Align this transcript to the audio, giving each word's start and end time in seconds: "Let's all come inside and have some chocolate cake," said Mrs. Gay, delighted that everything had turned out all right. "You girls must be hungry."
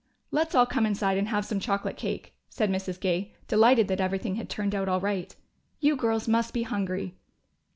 "Let's 0.31 0.55
all 0.55 0.65
come 0.65 0.87
inside 0.87 1.19
and 1.19 1.27
have 1.27 1.45
some 1.45 1.59
chocolate 1.59 1.95
cake," 1.95 2.33
said 2.49 2.71
Mrs. 2.71 2.99
Gay, 2.99 3.35
delighted 3.47 3.87
that 3.89 4.01
everything 4.01 4.33
had 4.33 4.49
turned 4.49 4.73
out 4.73 4.89
all 4.89 4.99
right. 4.99 5.35
"You 5.79 5.95
girls 5.95 6.27
must 6.27 6.55
be 6.55 6.63
hungry." 6.63 7.13